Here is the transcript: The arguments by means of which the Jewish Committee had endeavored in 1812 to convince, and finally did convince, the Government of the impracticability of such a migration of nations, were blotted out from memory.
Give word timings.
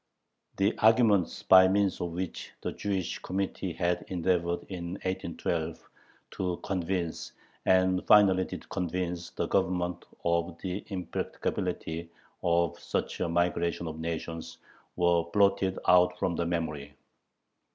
The 0.57 0.75
arguments 0.79 1.43
by 1.43 1.67
means 1.67 2.01
of 2.01 2.09
which 2.13 2.53
the 2.61 2.71
Jewish 2.71 3.19
Committee 3.19 3.71
had 3.73 4.03
endeavored 4.07 4.63
in 4.63 4.93
1812 4.93 5.87
to 6.31 6.57
convince, 6.63 7.33
and 7.67 8.03
finally 8.07 8.45
did 8.45 8.67
convince, 8.69 9.29
the 9.29 9.45
Government 9.45 10.03
of 10.25 10.57
the 10.63 10.83
impracticability 10.87 12.09
of 12.41 12.79
such 12.79 13.19
a 13.19 13.29
migration 13.29 13.85
of 13.85 13.99
nations, 13.99 14.57
were 14.95 15.25
blotted 15.25 15.77
out 15.87 16.17
from 16.17 16.33
memory. 16.49 16.95